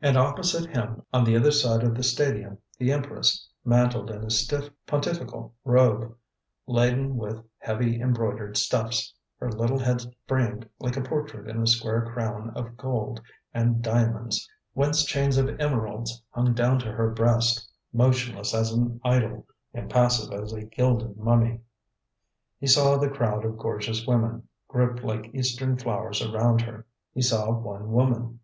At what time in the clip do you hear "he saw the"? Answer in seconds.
22.60-23.10